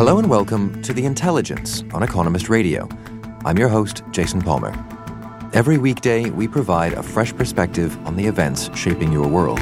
[0.00, 2.88] Hello and welcome to The Intelligence on Economist Radio.
[3.44, 4.72] I'm your host, Jason Palmer.
[5.52, 9.58] Every weekday, we provide a fresh perspective on the events shaping your world.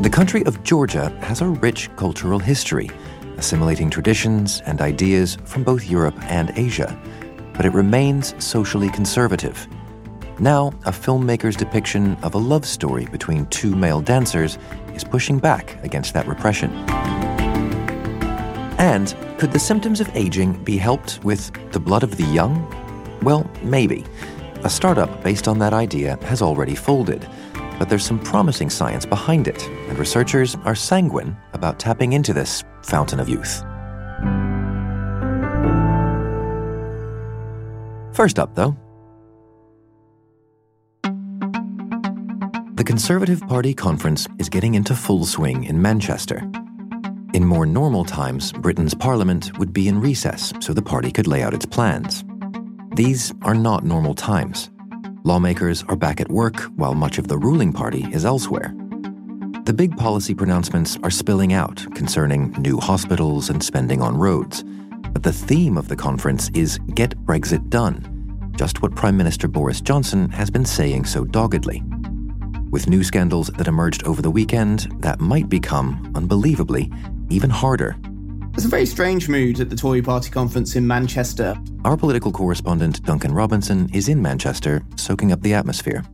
[0.00, 2.88] The country of Georgia has a rich cultural history,
[3.36, 6.96] assimilating traditions and ideas from both Europe and Asia,
[7.54, 9.66] but it remains socially conservative.
[10.40, 14.56] Now, a filmmaker's depiction of a love story between two male dancers
[14.94, 16.70] is pushing back against that repression.
[18.78, 22.54] And could the symptoms of aging be helped with the blood of the young?
[23.22, 24.04] Well, maybe.
[24.62, 27.28] A startup based on that idea has already folded,
[27.76, 32.62] but there's some promising science behind it, and researchers are sanguine about tapping into this
[32.84, 33.64] fountain of youth.
[38.14, 38.76] First up, though,
[42.78, 46.48] The Conservative Party conference is getting into full swing in Manchester.
[47.34, 51.42] In more normal times, Britain's parliament would be in recess so the party could lay
[51.42, 52.24] out its plans.
[52.94, 54.70] These are not normal times.
[55.24, 58.72] Lawmakers are back at work while much of the ruling party is elsewhere.
[59.64, 64.62] The big policy pronouncements are spilling out concerning new hospitals and spending on roads.
[65.12, 69.80] But the theme of the conference is Get Brexit Done, just what Prime Minister Boris
[69.80, 71.82] Johnson has been saying so doggedly.
[72.70, 76.92] With new scandals that emerged over the weekend, that might become, unbelievably,
[77.30, 77.96] even harder.
[78.52, 81.56] There's a very strange mood at the Tory party conference in Manchester.
[81.86, 86.04] Our political correspondent, Duncan Robinson, is in Manchester, soaking up the atmosphere.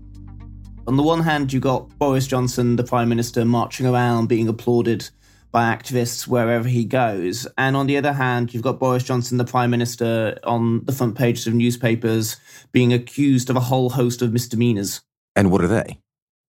[0.87, 5.11] On the one hand, you've got Boris Johnson, the Prime Minister, marching around being applauded
[5.51, 7.49] by activists wherever he goes.
[7.59, 11.17] And on the other hand, you've got Boris Johnson, the Prime Minister, on the front
[11.17, 12.37] pages of newspapers
[12.71, 15.01] being accused of a whole host of misdemeanors.
[15.35, 15.99] And what are they?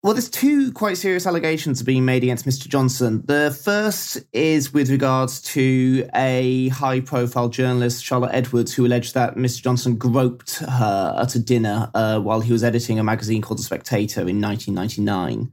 [0.06, 2.68] Well, there's two quite serious allegations being made against Mr.
[2.68, 3.24] Johnson.
[3.26, 9.34] The first is with regards to a high profile journalist, Charlotte Edwards, who alleged that
[9.34, 9.64] Mr.
[9.64, 13.64] Johnson groped her at a dinner uh, while he was editing a magazine called The
[13.64, 15.52] Spectator in 1999.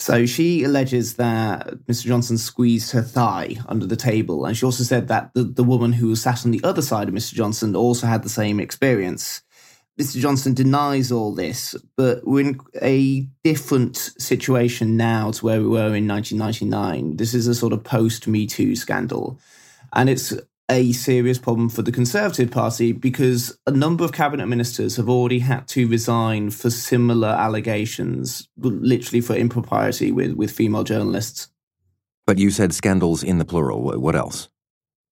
[0.00, 2.06] So she alleges that Mr.
[2.06, 4.46] Johnson squeezed her thigh under the table.
[4.46, 7.06] And she also said that the, the woman who was sat on the other side
[7.06, 7.34] of Mr.
[7.34, 9.42] Johnson also had the same experience.
[9.98, 10.20] Mr.
[10.20, 15.94] Johnson denies all this, but we're in a different situation now to where we were
[15.94, 17.16] in 1999.
[17.16, 19.38] This is a sort of post Me Too scandal.
[19.94, 20.34] And it's
[20.70, 25.38] a serious problem for the Conservative Party because a number of cabinet ministers have already
[25.38, 31.48] had to resign for similar allegations, literally for impropriety with, with female journalists.
[32.26, 33.80] But you said scandals in the plural.
[33.98, 34.48] What else?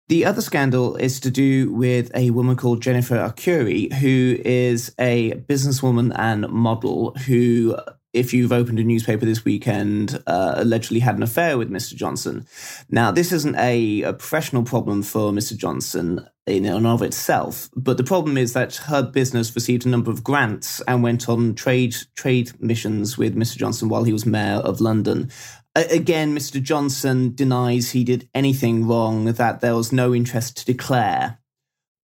[0.08, 5.32] The other scandal is to do with a woman called Jennifer Arcuri, who is a
[5.48, 7.74] businesswoman and model who,
[8.12, 11.94] if you've opened a newspaper this weekend, uh, allegedly had an affair with Mr.
[11.94, 12.46] Johnson.
[12.90, 15.56] Now, this isn't a, a professional problem for Mr.
[15.56, 20.10] Johnson in and of itself, but the problem is that her business received a number
[20.10, 23.56] of grants and went on trade trade missions with Mr.
[23.56, 25.30] Johnson while he was mayor of London.
[25.74, 26.62] Again, Mr.
[26.62, 31.38] Johnson denies he did anything wrong, that there was no interest to declare.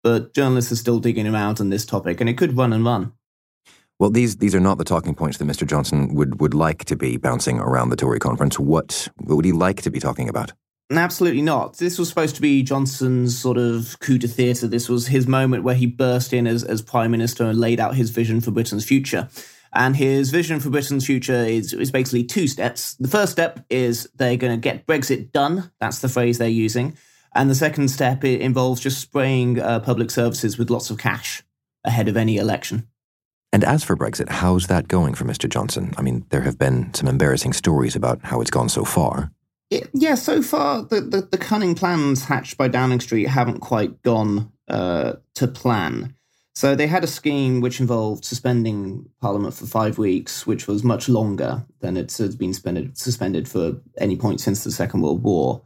[0.03, 3.13] But journalists are still digging around on this topic, and it could run and run.
[4.01, 5.67] Well, these these are not the talking points that Mr.
[5.67, 8.59] Johnson would, would like to be bouncing around the Tory conference.
[8.59, 10.55] What, what would he like to be talking about?
[10.91, 11.79] Absolutely not.
[11.79, 14.67] This was supposed to be Johnson's sort of coup de theatre.
[14.67, 17.95] This was his moment where he burst in as, as Prime Minister and laid out
[17.95, 19.29] his vision for Britain's future.
[19.73, 22.95] And his vision for Britain's future is, is basically two steps.
[22.95, 25.71] The first step is they're going to get Brexit done.
[25.79, 26.97] That's the phrase they're using.
[27.37, 31.45] And the second step involves just spraying uh, public services with lots of cash
[31.85, 32.89] ahead of any election.
[33.53, 35.49] And as for Brexit, how's that going for Mr.
[35.49, 35.95] Johnson?
[35.97, 39.31] I mean, there have been some embarrassing stories about how it's gone so far.
[39.71, 44.03] It, yeah, so far the, the, the, cunning plans hatched by Downing Street haven't quite
[44.03, 46.17] gone uh, to plan.
[46.55, 51.09] So they had a scheme which involved suspending Parliament for five weeks, which was much
[51.09, 55.63] longer than it has been suspended, suspended for any point since the Second World War.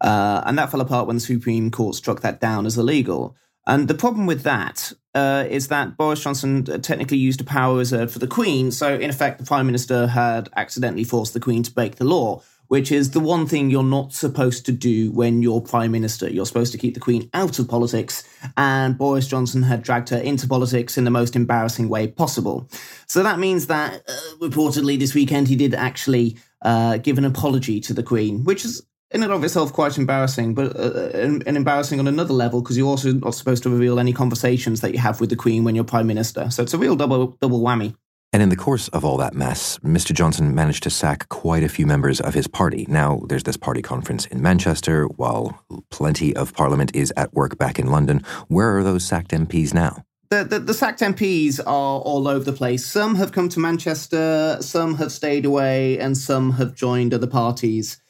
[0.00, 3.36] Uh, and that fell apart when the Supreme Court struck that down as illegal.
[3.66, 8.12] And the problem with that uh, is that Boris Johnson technically used a power reserved
[8.12, 8.70] for the Queen.
[8.70, 12.42] So, in effect, the Prime Minister had accidentally forced the Queen to break the law,
[12.72, 16.30] which is the one thing you're not supposed to do when you're Prime Minister.
[16.30, 18.24] You're supposed to keep the Queen out of politics.
[18.56, 22.70] And Boris Johnson had dragged her into politics in the most embarrassing way possible.
[23.06, 27.78] So, that means that uh, reportedly this weekend he did actually uh, give an apology
[27.80, 28.80] to the Queen, which is
[29.10, 32.78] in and of itself quite embarrassing, but uh, and, and, embarrassing on another level because
[32.78, 35.74] you're also not supposed to reveal any conversations that you have with the Queen when
[35.74, 36.50] you're Prime Minister.
[36.50, 37.94] So it's a real double double whammy.
[38.32, 40.14] And in the course of all that mess, Mr.
[40.14, 42.86] Johnson managed to sack quite a few members of his party.
[42.88, 47.78] Now, there's this party conference in Manchester, while plenty of Parliament is at work back
[47.78, 48.24] in London.
[48.48, 50.06] Where are those sacked MPs now?
[50.30, 52.86] The, the, the, sacked MPs are all over the place.
[52.86, 58.00] Some have come to Manchester, some have stayed away, and some have joined other parties.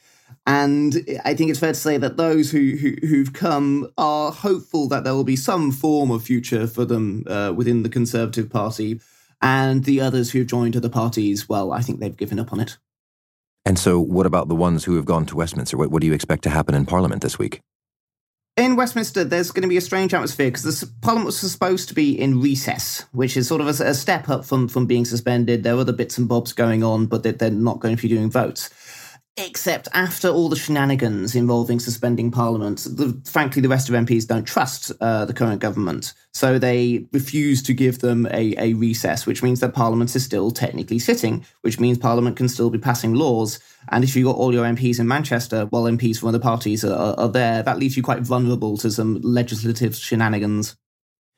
[0.47, 0.95] And
[1.25, 5.03] I think it's fair to say that those who, who have come are hopeful that
[5.03, 9.01] there will be some form of future for them uh, within the Conservative Party,
[9.43, 12.79] and the others who've joined other parties, well, I think they've given up on it.
[13.65, 15.77] And so, what about the ones who have gone to Westminster?
[15.77, 17.61] What, what do you expect to happen in Parliament this week?
[18.57, 21.95] In Westminster, there's going to be a strange atmosphere because the Parliament was supposed to
[21.95, 25.63] be in recess, which is sort of a, a, step up from, from being suspended.
[25.63, 28.09] There are other bits and bobs going on, but they're, they're not going to be
[28.09, 28.69] doing votes.
[29.39, 34.45] Except after all the shenanigans involving suspending Parliament, the, frankly, the rest of MPs don't
[34.45, 36.13] trust uh, the current government.
[36.35, 40.51] So they refuse to give them a, a recess, which means that Parliament is still
[40.51, 43.59] technically sitting, which means Parliament can still be passing laws.
[43.89, 47.19] And if you've got all your MPs in Manchester while MPs from other parties are,
[47.19, 50.77] are there, that leaves you quite vulnerable to some legislative shenanigans.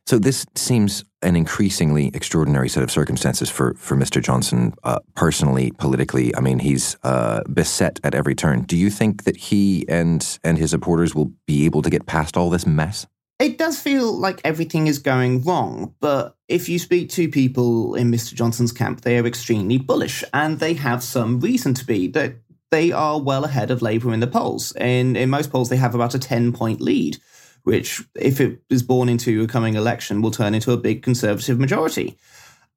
[0.07, 4.23] So this seems an increasingly extraordinary set of circumstances for, for Mr.
[4.23, 6.37] Johnson uh, personally, politically.
[6.37, 8.63] I mean, he's uh, beset at every turn.
[8.63, 12.37] Do you think that he and and his supporters will be able to get past
[12.37, 13.07] all this mess?
[13.39, 18.11] It does feel like everything is going wrong, but if you speak to people in
[18.11, 18.33] Mr.
[18.35, 22.09] Johnson's camp, they are extremely bullish, and they have some reason to be.
[22.09, 22.37] That
[22.71, 24.73] they are well ahead of Labour in the polls.
[24.77, 27.17] In in most polls, they have about a ten point lead
[27.65, 31.59] which, if it is born into a coming election, will turn into a big conservative
[31.59, 32.17] majority.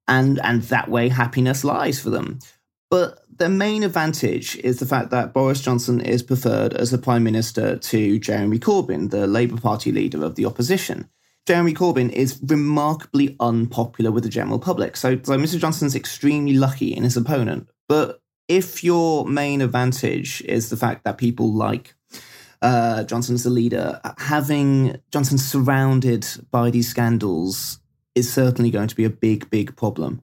[0.08, 2.40] And, and that way, happiness lies for them.
[2.90, 7.24] But the main advantage is the fact that Boris Johnson is preferred as a prime
[7.24, 11.10] minister to Jeremy Corbyn, the Labour Party leader of the opposition.
[11.46, 14.98] Jeremy Corbyn is remarkably unpopular with the general public.
[14.98, 15.60] So, so Mr.
[15.60, 17.70] Johnson's extremely lucky in his opponent.
[17.88, 21.94] But if your main advantage is the fact that people like
[22.62, 27.80] uh, Johnson as the leader, having Johnson surrounded by these scandals
[28.16, 30.22] is certainly going to be a big, big problem.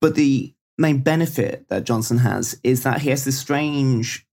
[0.00, 4.26] But the main benefit that Johnson has is that he has this strange,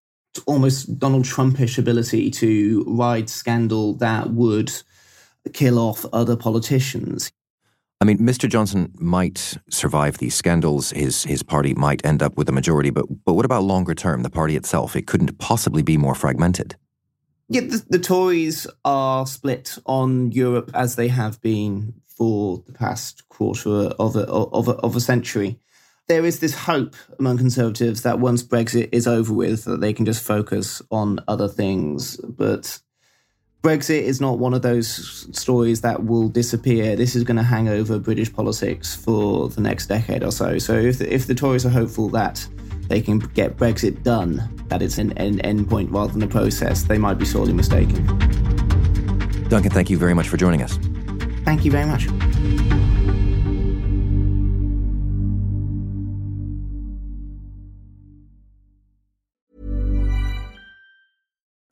[0.46, 4.72] almost Donald Trumpish ability to ride scandal that would
[5.54, 7.32] kill off other politicians.
[8.02, 8.50] I mean, Mr.
[8.50, 10.90] Johnson might survive these scandals.
[10.90, 14.24] His his party might end up with a majority, but but what about longer term?
[14.24, 16.76] The party itself, it couldn't possibly be more fragmented.
[17.52, 23.28] Yeah, the, the Tories are split on Europe as they have been for the past
[23.28, 25.60] quarter of a, of a, of a century.
[26.08, 30.06] There is this hope among Conservatives that once Brexit is over with, that they can
[30.06, 32.16] just focus on other things.
[32.16, 32.80] But
[33.62, 36.96] Brexit is not one of those stories that will disappear.
[36.96, 40.58] This is going to hang over British politics for the next decade or so.
[40.58, 42.48] So if the, if the Tories are hopeful that
[42.92, 46.84] they can get Brexit done, that it's an, an end point rather than a process,
[46.84, 48.06] they might be sorely mistaken.
[49.48, 50.78] Duncan, thank you very much for joining us.
[51.46, 52.08] Thank you very much.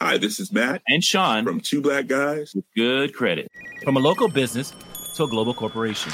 [0.01, 3.51] Hi, this is Matt and Sean from Two Black Guys with Good Credit.
[3.83, 4.73] From a local business
[5.15, 6.13] to a global corporation.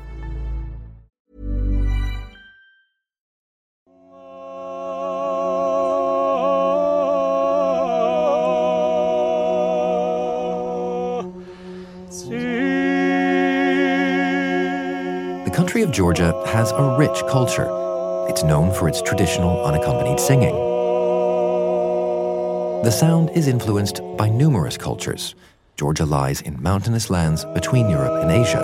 [15.91, 17.67] Georgia has a rich culture.
[18.29, 20.55] It's known for its traditional unaccompanied singing.
[22.83, 25.35] The sound is influenced by numerous cultures.
[25.75, 28.63] Georgia lies in mountainous lands between Europe and Asia.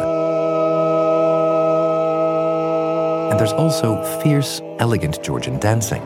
[3.30, 6.04] And there's also fierce, elegant Georgian dancing.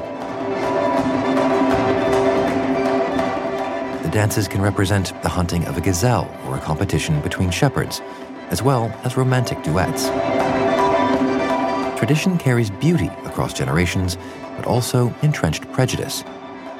[4.01, 8.01] The dances can represent the hunting of a gazelle or a competition between shepherds,
[8.49, 10.09] as well as romantic duets.
[12.01, 14.17] Tradition carries beauty across generations,
[14.57, 16.23] but also entrenched prejudice.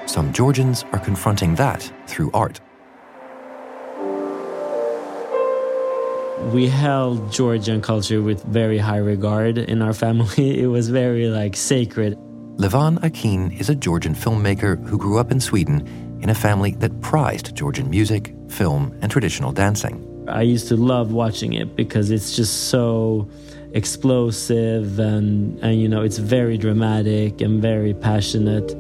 [0.08, 2.60] Some Georgians are confronting that through art.
[6.52, 10.60] we held Georgian culture with very high regard in our family.
[10.64, 12.18] It was very like sacred.
[12.58, 15.88] Levan Akin is a Georgian filmmaker who grew up in Sweden
[16.24, 19.96] in a family that prized Georgian music, film, and traditional dancing.
[20.28, 23.30] I used to love watching it because it's just so
[23.74, 28.72] explosive and, and you know, it's very dramatic and very passionate.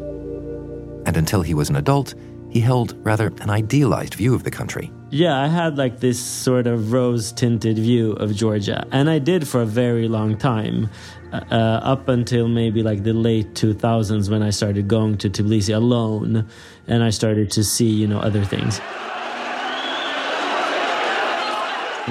[1.05, 2.13] And until he was an adult,
[2.50, 4.91] he held rather an idealized view of the country.
[5.10, 9.48] Yeah, I had like this sort of rose tinted view of Georgia, and I did
[9.48, 10.89] for a very long time.
[11.33, 15.74] Uh, uh up until maybe like the late 2000s when I started going to Tbilisi
[15.74, 16.45] alone
[16.88, 18.81] and I started to see, you know, other things.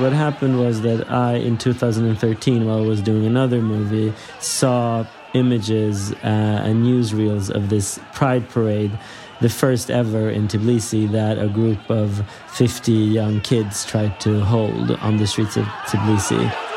[0.00, 5.04] What happened was that I, in 2013, while I was doing another movie, saw
[5.34, 6.16] images uh,
[6.64, 8.98] and newsreels of this pride parade
[9.42, 14.90] the first ever in Tbilisi that a group of 50 young kids tried to hold
[14.90, 16.69] on the streets of Tbilisi.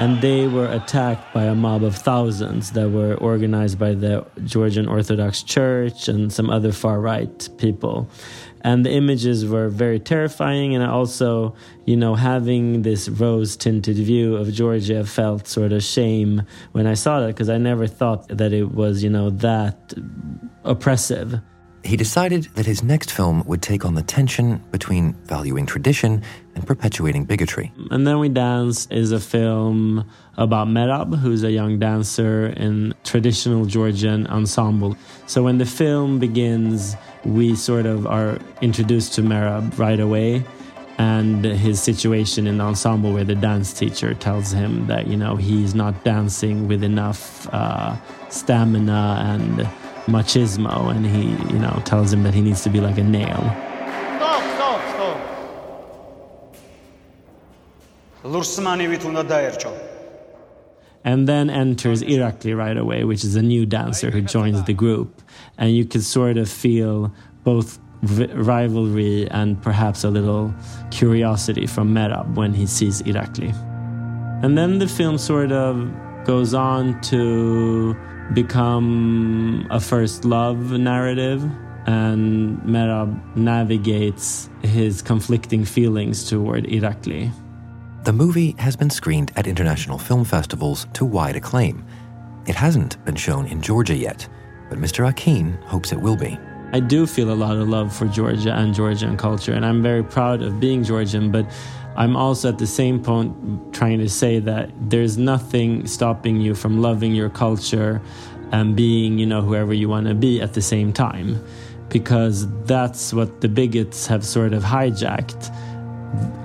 [0.00, 4.86] And they were attacked by a mob of thousands that were organized by the Georgian
[4.86, 8.08] Orthodox Church and some other far right people.
[8.60, 14.36] And the images were very terrifying and also you know having this rose tinted view
[14.36, 18.52] of georgia felt sort of shame when i saw that because i never thought that
[18.52, 19.94] it was you know that
[20.64, 21.40] oppressive.
[21.84, 26.22] He decided that his next film would take on the tension between valuing tradition
[26.58, 27.72] and perpetuating bigotry.
[27.90, 30.04] And Then We Dance is a film
[30.36, 34.96] about Merab, who's a young dancer in traditional Georgian ensemble.
[35.26, 40.44] So when the film begins, we sort of are introduced to Merab right away
[40.98, 45.36] and his situation in the ensemble where the dance teacher tells him that, you know,
[45.36, 47.96] he's not dancing with enough uh,
[48.30, 49.60] stamina and
[50.08, 53.67] machismo, and he, you know, tells him that he needs to be like a nail.
[61.04, 65.22] And then enters Irakli right away, which is a new dancer who joins the group.
[65.56, 67.12] And you can sort of feel
[67.44, 70.54] both rivalry and perhaps a little
[70.90, 73.52] curiosity from Merab when he sees Irakli.
[74.42, 75.90] And then the film sort of
[76.24, 77.96] goes on to
[78.34, 81.42] become a first love narrative
[81.86, 87.32] and Merab navigates his conflicting feelings toward Irakli.
[88.04, 91.84] The movie has been screened at international film festivals to wide acclaim.
[92.46, 94.26] It hasn't been shown in Georgia yet,
[94.70, 95.08] but Mr.
[95.08, 96.38] Akin hopes it will be.
[96.72, 100.04] I do feel a lot of love for Georgia and Georgian culture, and I'm very
[100.04, 101.50] proud of being Georgian, but
[101.96, 106.80] I'm also at the same point trying to say that there's nothing stopping you from
[106.80, 108.00] loving your culture
[108.52, 111.44] and being, you know, whoever you want to be at the same time.
[111.88, 115.50] Because that's what the bigots have sort of hijacked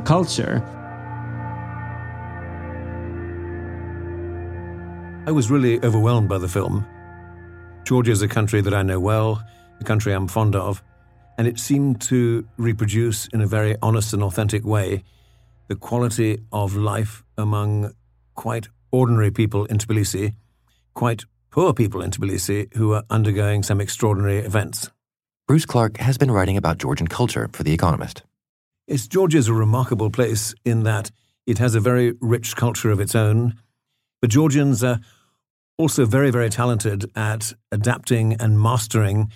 [0.05, 0.63] culture.
[5.25, 6.85] I was really overwhelmed by the film.
[7.85, 9.41] Georgia is a country that I know well,
[9.79, 10.83] a country I'm fond of,
[11.37, 15.05] and it seemed to reproduce in a very honest and authentic way
[15.69, 17.93] the quality of life among
[18.35, 20.33] quite ordinary people in Tbilisi,
[20.93, 24.91] quite poor people in Tbilisi who are undergoing some extraordinary events.
[25.47, 28.23] Bruce Clark has been writing about Georgian culture for The Economist.
[28.89, 31.11] It's Georgia's a remarkable place in that
[31.47, 33.55] it has a very rich culture of its own,
[34.23, 35.01] but Georgians are
[35.77, 39.29] also very, very talented at adapting and mastering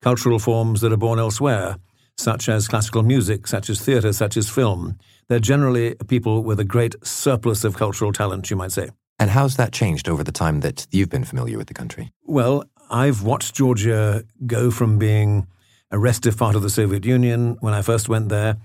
[0.00, 1.76] cultural forms that are born elsewhere,
[2.16, 4.96] such as classical music, such as theatre, such as film.
[5.28, 8.90] They're generally people with a great surplus of cultural talent, you might say.
[9.18, 12.12] And how's that changed over the time that you've been familiar with the country?
[12.22, 15.48] Well, I've watched Georgia go from being
[15.90, 18.56] a restive part of the Soviet Union when I first went there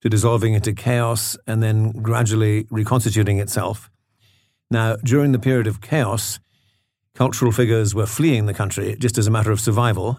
[0.00, 3.90] to dissolving into chaos and then gradually reconstituting itself.
[4.72, 6.40] Now, during the period of chaos,
[7.14, 10.18] cultural figures were fleeing the country just as a matter of survival.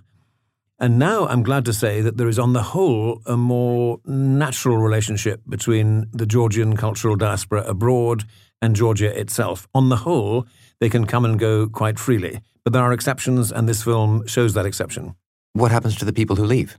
[0.77, 4.77] And now I'm glad to say that there is, on the whole, a more natural
[4.77, 8.25] relationship between the Georgian cultural diaspora abroad
[8.61, 9.67] and Georgia itself.
[9.73, 10.45] On the whole,
[10.79, 12.39] they can come and go quite freely.
[12.63, 15.15] But there are exceptions, and this film shows that exception.
[15.53, 16.77] What happens to the people who leave?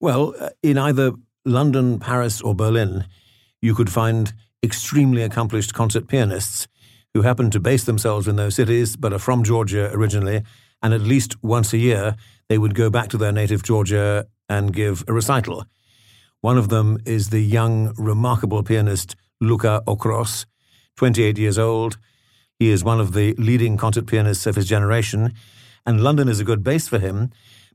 [0.00, 1.12] Well, uh, in either
[1.46, 3.06] London, Paris, or Berlin,
[3.62, 6.68] you could find extremely accomplished concert pianists
[7.16, 10.42] who happen to base themselves in those cities but are from Georgia originally,
[10.82, 12.14] and at least once a year
[12.50, 15.64] they would go back to their native Georgia and give a recital.
[16.42, 20.44] One of them is the young, remarkable pianist Luka Okros,
[20.96, 21.96] 28 years old.
[22.58, 25.32] He is one of the leading concert pianists of his generation,
[25.86, 27.30] and London is a good base for him,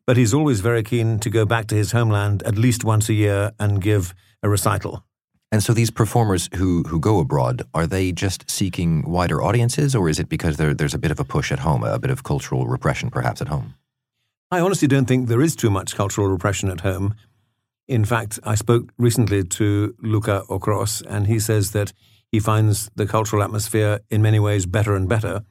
[0.06, 3.14] but he's always very keen to go back to his homeland at least once a
[3.14, 5.04] year and give a recital.
[5.52, 10.08] And so these performers who, who go abroad, are they just seeking wider audiences, or
[10.08, 12.24] is it because there, there's a bit of a push at home, a bit of
[12.24, 13.76] cultural repression perhaps at home?
[14.50, 17.16] I honestly don't think there is too much cultural repression at home.
[17.88, 21.92] In fact, I spoke recently to Luka Okros, and he says that
[22.32, 25.44] he finds the cultural atmosphere in many ways better and better,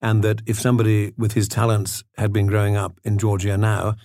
[0.00, 3.96] and that if somebody with his talents had been growing up in Georgia now,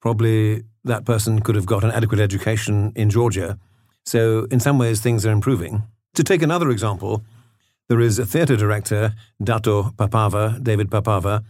[0.00, 3.58] probably that person could have got an adequate education in Georgia
[4.04, 5.82] so, in some ways, things are improving.
[6.14, 7.24] To take another example,
[7.88, 11.42] there is a theatre director, Dato Papava, David Papava.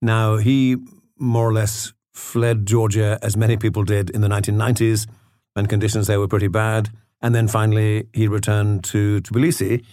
[0.00, 0.76] Now, he
[1.18, 5.06] more or less fled Georgia, as many people did in the 1990s,
[5.54, 6.90] when conditions there were pretty bad.
[7.20, 9.84] And then finally, he returned to Tbilisi,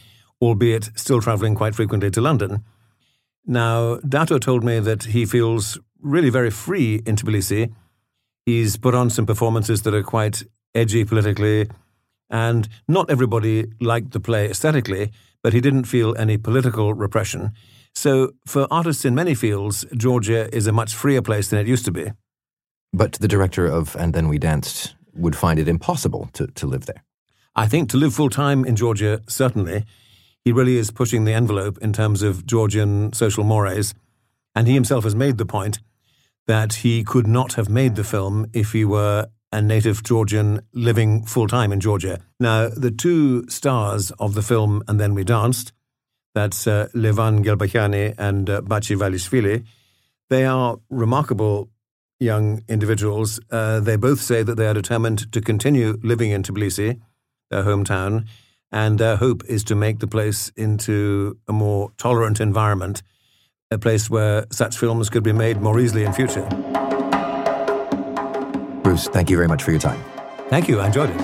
[0.41, 2.63] albeit still traveling quite frequently to London.
[3.45, 7.73] Now, Dato told me that he feels really very free in Tbilisi.
[8.45, 10.43] He's put on some performances that are quite
[10.75, 11.69] edgy politically,
[12.29, 15.11] and not everybody liked the play aesthetically,
[15.41, 17.51] but he didn't feel any political repression.
[17.95, 21.85] So, for artists in many fields, Georgia is a much freer place than it used
[21.85, 22.11] to be.
[22.91, 26.85] But the director of And Then We Danced would find it impossible to, to live
[26.85, 27.03] there.
[27.55, 29.85] I think to live full time in Georgia, certainly.
[30.43, 33.93] He really is pushing the envelope in terms of Georgian social mores.
[34.55, 35.79] And he himself has made the point
[36.47, 41.23] that he could not have made the film if he were a native Georgian living
[41.23, 42.19] full time in Georgia.
[42.39, 45.71] Now, the two stars of the film And Then We Danced,
[46.33, 49.63] that's uh, Levan Gelbakhiani and uh, Bachi Valishvili,
[50.31, 51.69] they are remarkable
[52.19, 53.39] young individuals.
[53.51, 56.99] Uh, they both say that they are determined to continue living in Tbilisi,
[57.51, 58.25] their hometown,
[58.71, 63.03] and their hope is to make the place into a more tolerant environment,
[63.69, 66.49] a place where such films could be made more easily in future.
[68.83, 70.03] Bruce, thank you very much for your time.
[70.49, 70.81] Thank you.
[70.81, 71.21] I enjoyed it.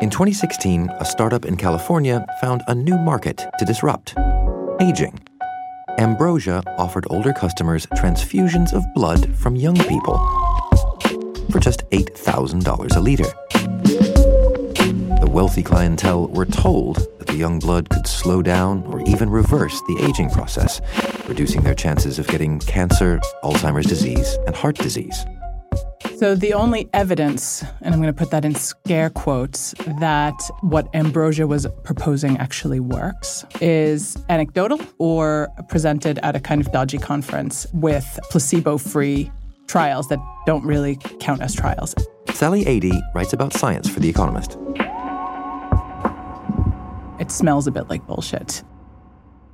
[0.00, 4.14] In 2016, a startup in California found a new market to disrupt
[4.80, 5.18] aging.
[5.98, 10.41] Ambrosia offered older customers transfusions of blood from young people
[11.52, 13.30] for just $8,000 a liter.
[15.20, 19.80] The wealthy clientele were told that the young blood could slow down or even reverse
[19.82, 20.80] the aging process,
[21.28, 25.24] reducing their chances of getting cancer, Alzheimer's disease, and heart disease.
[26.16, 30.88] So, the only evidence, and I'm going to put that in scare quotes, that what
[30.94, 37.66] Ambrosia was proposing actually works is anecdotal or presented at a kind of dodgy conference
[37.72, 39.32] with placebo free
[39.72, 41.94] trials that don't really count as trials.
[42.34, 44.58] Sally Adee writes about science for The Economist.
[47.18, 48.62] It smells a bit like bullshit.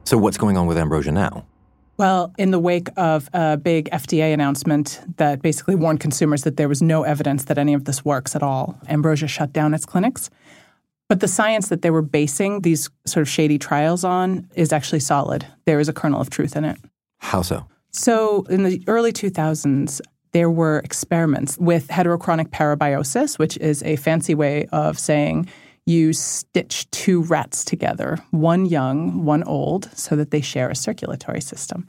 [0.04, 1.46] So, what's going on with Ambrosia now?
[1.98, 6.68] Well, in the wake of a big FDA announcement that basically warned consumers that there
[6.68, 10.30] was no evidence that any of this works at all, Ambrosia shut down its clinics.
[11.08, 15.00] But the science that they were basing these sort of shady trials on is actually
[15.00, 15.46] solid.
[15.64, 16.78] There is a kernel of truth in it.
[17.18, 17.66] How so?
[17.90, 20.00] So, in the early 2000s,
[20.32, 25.48] there were experiments with heterochronic parabiosis, which is a fancy way of saying
[25.86, 31.40] you stitch two rats together, one young, one old, so that they share a circulatory
[31.40, 31.88] system.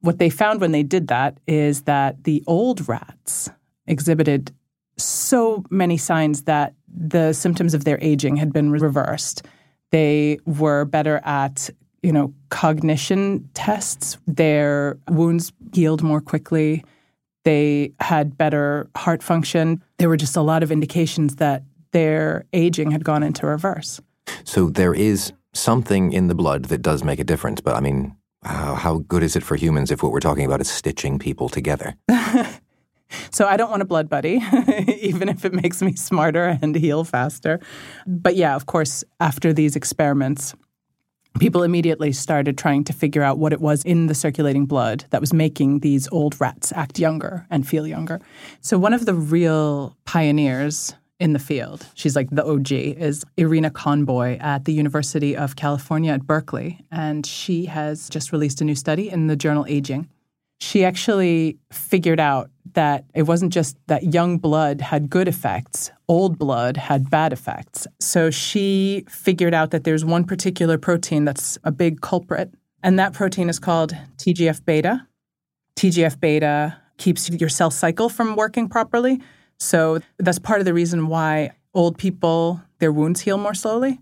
[0.00, 3.50] What they found when they did that is that the old rats
[3.86, 4.52] exhibited
[4.96, 9.46] so many signs that the symptoms of their aging had been reversed.
[9.90, 11.68] They were better at
[12.02, 14.18] you know, cognition tests.
[14.26, 16.84] Their wounds healed more quickly.
[17.44, 19.82] They had better heart function.
[19.98, 24.00] There were just a lot of indications that their aging had gone into reverse.
[24.44, 28.16] So there is something in the blood that does make a difference, but I mean,
[28.44, 31.48] how, how good is it for humans if what we're talking about is stitching people
[31.48, 31.96] together?
[33.30, 34.40] So I don't want a blood buddy,
[35.00, 37.60] even if it makes me smarter and heal faster.
[38.06, 40.54] But yeah, of course, after these experiments,
[41.38, 45.20] people immediately started trying to figure out what it was in the circulating blood that
[45.20, 48.20] was making these old rats act younger and feel younger.
[48.60, 53.70] So, one of the real pioneers in the field, she's like the OG, is Irina
[53.70, 56.80] Conboy at the University of California at Berkeley.
[56.90, 60.08] And she has just released a new study in the journal Aging.
[60.60, 66.38] She actually figured out that it wasn't just that young blood had good effects, old
[66.38, 67.86] blood had bad effects.
[67.98, 73.12] So she figured out that there's one particular protein that's a big culprit, and that
[73.12, 75.06] protein is called TGF beta.
[75.76, 79.20] TGF beta keeps your cell cycle from working properly.
[79.58, 84.00] So that's part of the reason why old people, their wounds heal more slowly.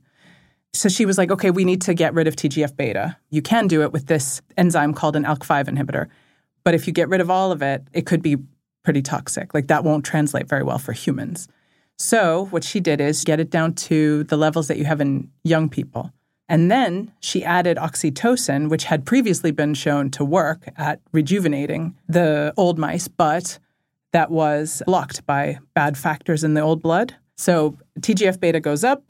[0.75, 3.17] So she was like, okay, we need to get rid of TGF beta.
[3.31, 6.09] You can do it with this enzyme called an ALK5 inhibitor.
[6.65, 8.37] But if you get rid of all of it, it could be
[8.85, 9.55] pretty toxic.
[9.55, 11.49] Like that won't translate very well for humans.
[11.99, 15.31] So what she did is get it down to the levels that you have in
[15.45, 16.13] young people.
[16.49, 22.55] And then she added oxytocin, which had previously been shown to work at rejuvenating the
[22.57, 23.59] old mice, but
[24.13, 27.15] that was blocked by bad factors in the old blood.
[27.37, 29.05] So TGF beta goes up,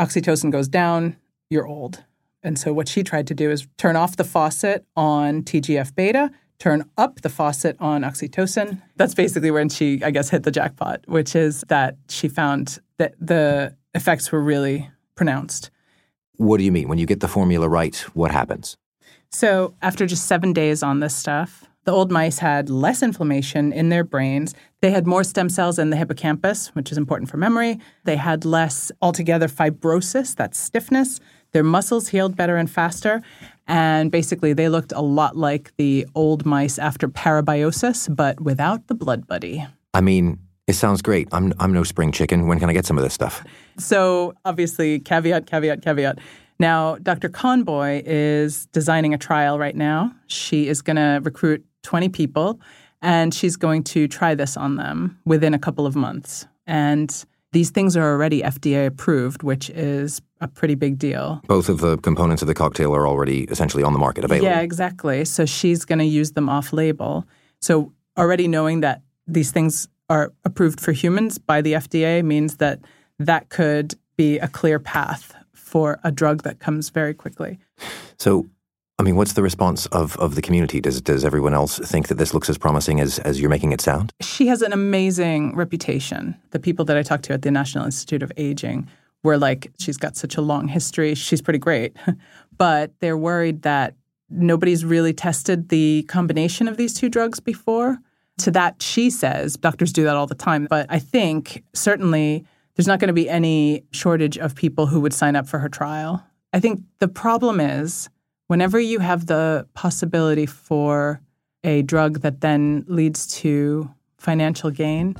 [0.00, 1.16] oxytocin goes down,
[1.50, 2.04] you're old.
[2.42, 6.30] And so what she tried to do is turn off the faucet on TGF beta
[6.58, 8.82] turn up the faucet on oxytocin.
[8.96, 13.14] That's basically when she, I guess, hit the jackpot, which is that she found that
[13.20, 15.70] the effects were really pronounced.
[16.36, 16.88] What do you mean?
[16.88, 18.76] When you get the formula right, what happens?
[19.30, 23.88] So, after just seven days on this stuff, the old mice had less inflammation in
[23.88, 24.54] their brains.
[24.80, 27.78] They had more stem cells in the hippocampus, which is important for memory.
[28.04, 31.18] They had less altogether fibrosis, that's stiffness.
[31.52, 33.22] Their muscles healed better and faster.
[33.68, 38.94] And basically, they looked a lot like the old mice after parabiosis, but without the
[38.94, 39.64] blood buddy.
[39.92, 41.28] I mean, it sounds great.
[41.32, 42.46] I'm, I'm no spring chicken.
[42.46, 43.44] When can I get some of this stuff?
[43.78, 46.18] So, obviously, caveat, caveat, caveat.
[46.58, 47.28] Now, Dr.
[47.28, 50.12] Conboy is designing a trial right now.
[50.26, 52.60] She is going to recruit 20 people,
[53.02, 56.46] and she's going to try this on them within a couple of months.
[56.66, 61.40] And these things are already FDA approved, which is a pretty big deal.
[61.46, 64.46] Both of the components of the cocktail are already essentially on the market available.
[64.46, 65.24] Yeah, exactly.
[65.24, 67.26] So she's going to use them off label.
[67.60, 72.80] So already knowing that these things are approved for humans by the FDA means that
[73.18, 77.58] that could be a clear path for a drug that comes very quickly.
[78.18, 78.46] So
[79.00, 80.80] I mean, what's the response of, of the community?
[80.80, 83.80] Does does everyone else think that this looks as promising as, as you're making it
[83.80, 84.12] sound?
[84.20, 86.36] She has an amazing reputation.
[86.50, 88.88] The people that I talked to at the National Institute of Aging
[89.22, 91.14] were like, she's got such a long history.
[91.14, 91.96] She's pretty great.
[92.58, 93.94] but they're worried that
[94.30, 97.98] nobody's really tested the combination of these two drugs before.
[98.38, 100.66] To that, she says, doctors do that all the time.
[100.68, 105.12] But I think certainly there's not going to be any shortage of people who would
[105.12, 106.24] sign up for her trial.
[106.52, 108.08] I think the problem is
[108.48, 111.20] whenever you have the possibility for
[111.62, 115.14] a drug that then leads to financial gain,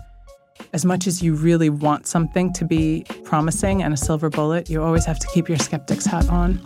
[0.73, 4.83] as much as you really want something to be promising and a silver bullet, you
[4.83, 6.59] always have to keep your skeptic's hat on.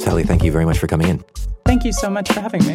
[0.00, 1.24] Sally, thank you very much for coming in.
[1.64, 2.74] Thank you so much for having me.